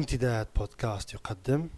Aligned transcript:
امتداد 0.00 0.46
بودكاست 0.56 1.14
يقدم. 1.14 1.68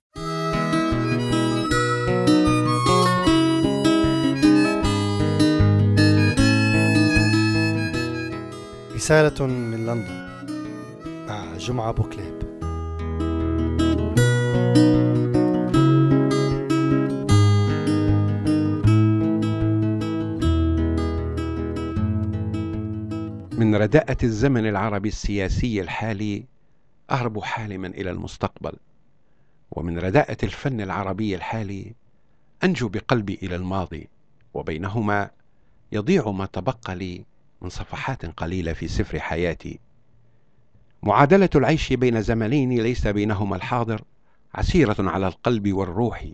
رسالة 8.94 9.46
من 9.46 9.86
لندن. 9.86 10.28
مع 11.28 11.56
جمعة 11.56 11.92
بوكليب. 11.92 12.42
من 23.58 23.74
رداءة 23.74 24.16
الزمن 24.22 24.68
العربي 24.68 25.08
السياسي 25.08 25.80
الحالي 25.80 26.51
أهرب 27.12 27.42
حالما 27.42 27.86
إلى 27.86 28.10
المستقبل 28.10 28.72
ومن 29.70 29.98
رداءة 29.98 30.36
الفن 30.42 30.80
العربي 30.80 31.34
الحالي 31.34 31.94
أنجو 32.64 32.88
بقلبي 32.88 33.38
إلى 33.42 33.56
الماضي 33.56 34.08
وبينهما 34.54 35.30
يضيع 35.92 36.30
ما 36.30 36.46
تبقى 36.46 36.94
لي 36.94 37.24
من 37.62 37.68
صفحات 37.68 38.26
قليلة 38.26 38.72
في 38.72 38.88
سفر 38.88 39.20
حياتي. 39.20 39.80
معادلة 41.02 41.48
العيش 41.54 41.92
بين 41.92 42.22
زمنين 42.22 42.82
ليس 42.82 43.06
بينهما 43.06 43.56
الحاضر 43.56 44.02
عسيرة 44.54 44.96
على 44.98 45.26
القلب 45.26 45.72
والروح 45.72 46.28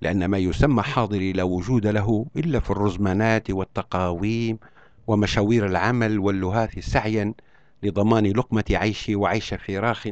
لأن 0.00 0.24
ما 0.24 0.38
يسمى 0.38 0.82
حاضر 0.82 1.32
لا 1.34 1.42
وجود 1.42 1.86
له 1.86 2.26
إلا 2.36 2.60
في 2.60 2.70
الرزمانات 2.70 3.50
والتقاويم 3.50 4.58
ومشاوير 5.06 5.66
العمل 5.66 6.18
واللهاث 6.18 6.78
سعيا 6.78 7.34
لضمان 7.82 8.26
لقمة 8.26 8.64
عيشي 8.70 9.16
وعيش 9.16 9.54
فراخ 9.54 10.08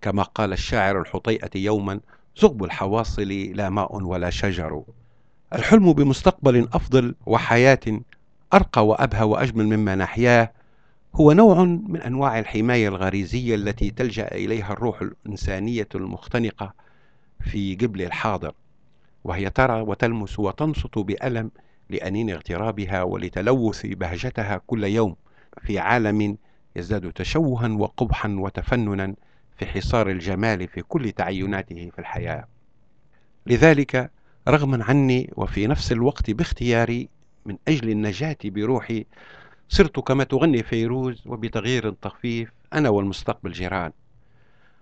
كما 0.00 0.22
قال 0.22 0.52
الشاعر 0.52 1.00
الحطيئة 1.00 1.50
يوما 1.54 2.00
زغب 2.36 2.64
الحواصل 2.64 3.28
لا 3.32 3.70
ماء 3.70 3.96
ولا 4.02 4.30
شجر 4.30 4.82
الحلم 5.54 5.92
بمستقبل 5.92 6.68
أفضل 6.72 7.14
وحياة 7.26 7.80
أرقى 8.54 8.86
وأبهى 8.86 9.22
وأجمل 9.22 9.66
مما 9.76 9.94
نحياه 9.94 10.52
هو 11.14 11.32
نوع 11.32 11.64
من 11.64 12.02
أنواع 12.02 12.38
الحماية 12.38 12.88
الغريزية 12.88 13.54
التي 13.54 13.90
تلجأ 13.90 14.28
إليها 14.28 14.72
الروح 14.72 15.02
الإنسانية 15.02 15.88
المختنقة 15.94 16.72
في 17.40 17.74
قبل 17.74 18.02
الحاضر. 18.02 18.54
وهي 19.24 19.50
ترى 19.50 19.80
وتلمس 19.80 20.38
وتنصت 20.38 20.98
بألم 20.98 21.50
لأنين 21.90 22.30
اغترابها 22.30 23.02
ولتلوث 23.02 23.86
بهجتها 23.86 24.60
كل 24.66 24.84
يوم 24.84 25.16
في 25.62 25.78
عالم 25.78 26.36
يزداد 26.76 27.12
تشوها 27.12 27.68
وقبحا 27.68 28.28
وتفننا 28.28 29.14
في 29.56 29.66
حصار 29.66 30.10
الجمال 30.10 30.68
في 30.68 30.82
كل 30.82 31.12
تعيناته 31.12 31.90
في 31.94 31.98
الحياة. 31.98 32.48
لذلك 33.46 34.10
رغما 34.48 34.84
عني 34.84 35.30
وفي 35.36 35.66
نفس 35.66 35.92
الوقت 35.92 36.30
باختياري 36.30 37.08
من 37.46 37.56
أجل 37.68 37.90
النجاة 37.90 38.36
بروحي 38.44 39.06
صرت 39.68 40.00
كما 40.00 40.24
تغني 40.24 40.62
فيروز 40.62 41.22
وبتغيير 41.26 41.90
طفيف 41.90 42.52
أنا 42.72 42.88
والمستقبل 42.88 43.52
جيران. 43.52 43.92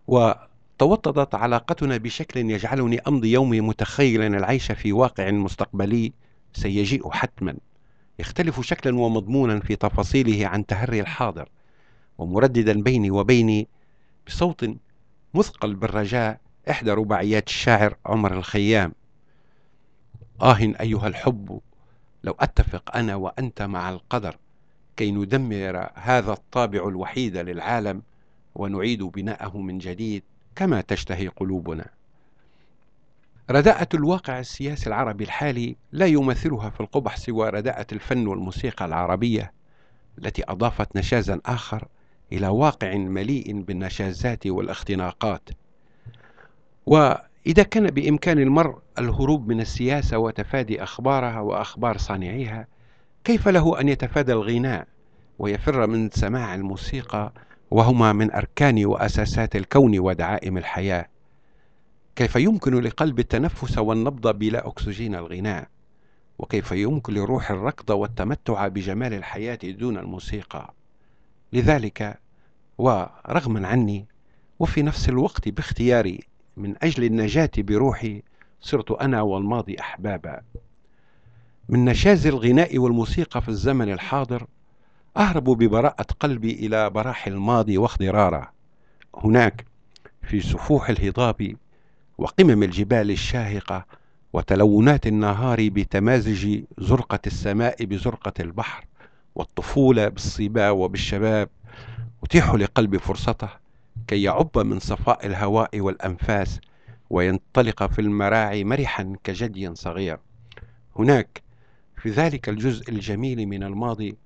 وتوطدت 0.06 1.34
علاقتنا 1.34 1.96
بشكل 1.96 2.50
يجعلني 2.50 2.98
أمضي 3.08 3.32
يومي 3.32 3.60
متخيلا 3.60 4.26
العيش 4.26 4.72
في 4.72 4.92
واقع 4.92 5.30
مستقبلي 5.30 6.12
سيجيء 6.52 7.10
حتما. 7.10 7.56
يختلف 8.18 8.60
شكلا 8.60 8.98
ومضمونا 8.98 9.60
في 9.60 9.76
تفاصيله 9.76 10.46
عن 10.46 10.66
تهري 10.66 11.00
الحاضر. 11.00 11.48
ومرددا 12.20 12.82
بيني 12.82 13.10
وبيني 13.10 13.68
بصوت 14.26 14.70
مثقل 15.34 15.74
بالرجاء 15.74 16.40
إحدى 16.70 16.90
رباعيات 16.90 17.48
الشاعر 17.48 17.96
عمر 18.06 18.36
الخيام. 18.36 18.92
آه 20.40 20.58
أيها 20.80 21.06
الحب 21.06 21.60
لو 22.24 22.36
أتفق 22.40 22.96
أنا 22.96 23.14
وأنت 23.14 23.62
مع 23.62 23.90
القدر 23.90 24.36
كي 24.96 25.12
ندمر 25.12 25.90
هذا 25.94 26.32
الطابع 26.32 26.88
الوحيد 26.88 27.36
للعالم 27.36 28.02
ونعيد 28.54 29.02
بناءه 29.02 29.58
من 29.58 29.78
جديد 29.78 30.22
كما 30.56 30.80
تشتهي 30.80 31.28
قلوبنا. 31.28 31.86
رداءة 33.50 33.88
الواقع 33.94 34.38
السياسي 34.38 34.86
العربي 34.86 35.24
الحالي 35.24 35.76
لا 35.92 36.06
يمثلها 36.06 36.70
في 36.70 36.80
القبح 36.80 37.16
سوى 37.16 37.50
رداءة 37.50 37.86
الفن 37.92 38.26
والموسيقى 38.26 38.84
العربية 38.84 39.52
التي 40.18 40.44
أضافت 40.48 40.96
نشازا 40.96 41.40
آخر 41.46 41.88
إلى 42.32 42.48
واقع 42.48 42.96
مليء 42.96 43.60
بالنشازات 43.60 44.46
والاختناقات. 44.46 45.48
وإذا 46.86 47.62
كان 47.70 47.86
بإمكان 47.86 48.38
المرء 48.38 48.78
الهروب 48.98 49.48
من 49.48 49.60
السياسة 49.60 50.18
وتفادي 50.18 50.82
أخبارها 50.82 51.40
وأخبار 51.40 51.98
صانعيها 51.98 52.66
كيف 53.24 53.48
له 53.48 53.80
أن 53.80 53.88
يتفادى 53.88 54.32
الغناء 54.32 54.86
ويفر 55.38 55.86
من 55.86 56.10
سماع 56.10 56.54
الموسيقى 56.54 57.32
وهما 57.70 58.12
من 58.12 58.32
أركان 58.32 58.84
وأساسات 58.86 59.56
الكون 59.56 59.98
ودعائم 59.98 60.58
الحياة؟ 60.58 61.08
كيف 62.16 62.36
يمكن 62.36 62.80
لقلب 62.80 63.18
التنفس 63.18 63.78
والنبض 63.78 64.38
بلا 64.38 64.68
أكسجين 64.68 65.14
الغناء؟ 65.14 65.68
وكيف 66.38 66.72
يمكن 66.72 67.14
لروح 67.14 67.50
الركض 67.50 67.90
والتمتع 67.90 68.68
بجمال 68.68 69.14
الحياة 69.14 69.58
دون 69.64 69.98
الموسيقى؟ 69.98 70.74
لذلك 71.52 72.18
ورغما 72.78 73.68
عني 73.68 74.06
وفي 74.58 74.82
نفس 74.82 75.08
الوقت 75.08 75.48
باختياري 75.48 76.20
من 76.56 76.74
أجل 76.82 77.04
النجاة 77.04 77.50
بروحي 77.58 78.22
صرت 78.60 78.90
أنا 78.90 79.22
والماضي 79.22 79.80
أحبابا. 79.80 80.40
من 81.68 81.84
نشاز 81.84 82.26
الغناء 82.26 82.78
والموسيقى 82.78 83.42
في 83.42 83.48
الزمن 83.48 83.92
الحاضر 83.92 84.46
أهرب 85.16 85.44
ببراءة 85.44 86.06
قلبي 86.20 86.52
إلى 86.52 86.90
براح 86.90 87.26
الماضي 87.26 87.78
واخضراره 87.78 88.52
هناك 89.16 89.64
في 90.22 90.40
سفوح 90.40 90.88
الهضاب 90.90 91.56
وقمم 92.18 92.62
الجبال 92.62 93.10
الشاهقة 93.10 93.86
وتلونات 94.32 95.06
النهار 95.06 95.68
بتمازج 95.68 96.62
زرقة 96.78 97.18
السماء 97.26 97.84
بزرقة 97.84 98.32
البحر. 98.40 98.84
والطفولة 99.40 100.08
بالصبا 100.08 100.70
وبالشباب 100.70 101.48
أتيح 102.24 102.54
لقلبي 102.54 102.98
فرصته 102.98 103.48
كي 104.06 104.22
يعب 104.22 104.58
من 104.58 104.78
صفاء 104.78 105.26
الهواء 105.26 105.80
والأنفاس 105.80 106.60
وينطلق 107.10 107.86
في 107.86 108.00
المراعي 108.00 108.64
مرحا 108.64 109.16
كجدي 109.24 109.74
صغير. 109.74 110.18
هناك 110.96 111.42
في 111.96 112.10
ذلك 112.10 112.48
الجزء 112.48 112.90
الجميل 112.90 113.46
من 113.46 113.62
الماضي 113.62 114.16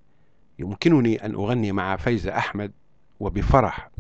يمكنني 0.59 1.27
أن 1.27 1.35
أغني 1.35 1.73
مع 1.73 1.97
فايزة 1.97 2.39
أحمد 2.39 2.73
وبفرح. 3.21 3.91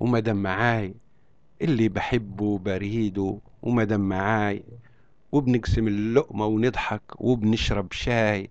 ومدام 0.00 0.42
معاي 0.42 0.94
اللي 1.62 1.88
بحبه 1.88 2.58
بريده 2.58 3.38
ومدام 3.62 4.08
معاي. 4.08 4.64
وبنقسم 5.32 5.88
اللقمة 5.88 6.46
ونضحك 6.46 7.02
وبنشرب 7.18 7.92
شاي. 7.92 8.50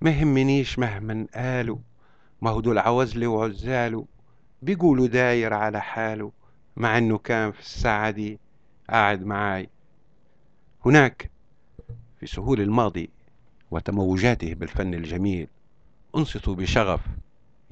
ما 0.00 0.10
يهمنيش 0.10 0.78
مهما 0.78 1.26
قالوا. 1.34 1.78
ما 2.42 2.50
هو 2.50 2.60
دول 2.60 2.78
عوزلي 2.78 3.26
وعزاله 3.26 4.06
بيقولوا 4.62 5.06
داير 5.06 5.54
على 5.54 5.80
حاله 5.80 6.32
مع 6.76 6.98
إنه 6.98 7.18
كان 7.18 7.52
في 7.52 7.60
الساعة 7.60 8.10
دي 8.10 8.38
قاعد 8.90 9.24
معاي. 9.24 9.68
هناك 10.86 11.30
في 12.20 12.26
سهول 12.26 12.60
الماضي 12.60 13.10
وتموجاته 13.70 14.54
بالفن 14.54 14.94
الجميل 14.94 15.48
انصت 16.16 16.48
بشغف 16.48 17.00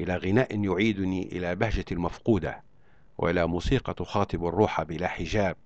إلى 0.00 0.16
غناء 0.16 0.64
يعيدني 0.64 1.22
إلى 1.32 1.54
بهجة 1.54 1.84
المفقودة 1.92 2.62
وإلى 3.18 3.46
موسيقى 3.46 3.94
تخاطب 3.94 4.46
الروح 4.46 4.82
بلا 4.82 5.08
حجاب 5.08 5.56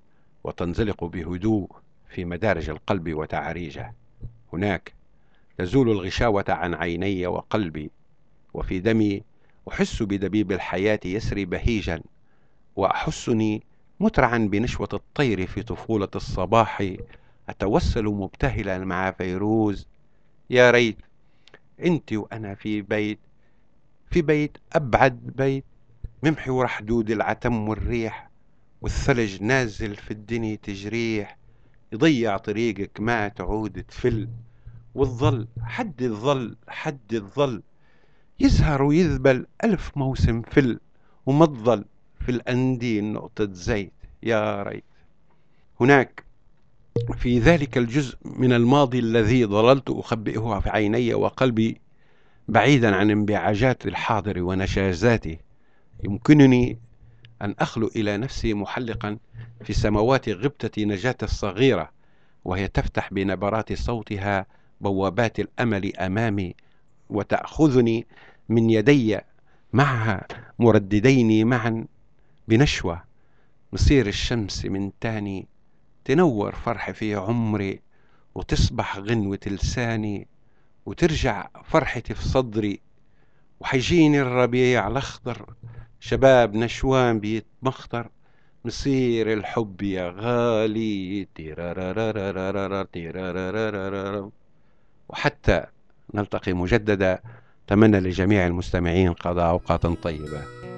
وتنزلق 0.44 1.04
بهدوء 1.04 1.70
في 2.08 2.24
مدارج 2.24 2.70
القلب 2.70 3.14
وتعاريجه 3.14 3.94
هناك 4.52 4.92
تزول 5.60 5.90
الغشاوة 5.90 6.44
عن 6.48 6.74
عيني 6.74 7.26
وقلبي 7.26 7.90
وفي 8.54 8.78
دمي 8.78 9.22
أحس 9.68 10.02
بدبيب 10.02 10.52
الحياة 10.52 11.00
يسري 11.04 11.44
بهيجا 11.44 12.02
وأحسني 12.76 13.62
مترعا 14.00 14.38
بنشوة 14.38 14.88
الطير 14.92 15.46
في 15.46 15.62
طفولة 15.62 16.08
الصباح 16.14 16.92
أتوسل 17.48 18.04
مبتهلا 18.04 18.78
مع 18.78 19.10
فيروز. 19.10 19.86
يا 20.50 20.70
ريت 20.70 20.96
أنت 21.84 22.12
وأنا 22.12 22.54
في 22.54 22.82
بيت 22.82 23.18
في 24.10 24.22
بيت 24.22 24.58
أبعد 24.72 25.32
بيت 25.36 25.64
ممحي 26.22 26.50
ورا 26.50 26.66
حدود 26.66 27.10
العتم 27.10 27.68
والريح 27.68 28.30
والثلج 28.82 29.42
نازل 29.42 29.96
في 29.96 30.10
الدنيا 30.10 30.56
تجريح 30.56 31.38
يضيع 31.92 32.36
طريقك 32.36 33.00
ما 33.00 33.28
تعود 33.28 33.82
تفل. 33.82 34.28
والظل 34.94 35.48
حد 35.62 36.02
الظل 36.02 36.56
حد 36.68 37.14
الظل. 37.14 37.62
يزهر 38.40 38.82
ويذبل 38.82 39.46
ألف 39.64 39.90
موسم 39.96 40.42
فل 40.42 40.80
وما 41.26 41.84
في 42.20 42.28
الأندين 42.28 43.12
نقطة 43.12 43.48
زيت. 43.52 43.92
يا 44.22 44.62
ريت. 44.62 44.84
هناك 45.80 46.24
في 47.16 47.38
ذلك 47.38 47.78
الجزء 47.78 48.18
من 48.24 48.52
الماضي 48.52 48.98
الذي 48.98 49.46
ظللت 49.46 49.90
أخبئه 49.90 50.60
في 50.60 50.70
عيني 50.70 51.14
وقلبي 51.14 51.80
بعيدا 52.48 52.96
عن 52.96 53.10
انبعاجات 53.10 53.86
الحاضر 53.86 54.42
ونشازاته. 54.42 55.36
يمكنني 56.04 56.78
أن 57.42 57.54
أخلو 57.58 57.90
إلى 57.96 58.16
نفسي 58.16 58.54
محلقا 58.54 59.18
في 59.64 59.72
سماوات 59.72 60.28
غبتة 60.28 60.84
نجاة 60.84 61.16
الصغيرة 61.22 61.90
وهي 62.44 62.68
تفتح 62.68 63.12
بنبرات 63.12 63.72
صوتها 63.72 64.46
بوابات 64.80 65.40
الأمل 65.40 65.96
أمامي 65.96 66.54
وتأخذني 67.10 68.06
من 68.48 68.70
يدي 68.70 69.18
معها 69.72 70.26
مرددين 70.58 71.46
معا 71.46 71.86
بنشوة 72.48 73.02
مصير 73.72 74.06
الشمس 74.06 74.64
من 74.64 74.90
تاني 75.00 75.46
تنور 76.04 76.54
فرح 76.54 76.90
في 76.90 77.14
عمري 77.14 77.80
وتصبح 78.34 78.98
غنوة 78.98 79.38
لساني 79.46 80.26
وترجع 80.86 81.48
فرحتي 81.64 82.14
في 82.14 82.28
صدري 82.28 82.80
وحيجيني 83.60 84.20
الربيع 84.20 84.88
الأخضر 84.88 85.54
شباب 86.00 86.54
نشوان 86.54 87.20
بيتمخضر 87.20 88.08
مصير 88.64 89.32
الحب 89.32 89.82
يا 89.82 90.10
غالي 90.16 91.28
وحتى 95.10 95.64
نلتقي 96.14 96.52
مجددا. 96.52 97.18
أتمنى 97.66 98.00
لجميع 98.00 98.46
المستمعين 98.46 99.12
قضاء 99.12 99.50
أوقات 99.50 99.86
طيبة. 99.86 100.69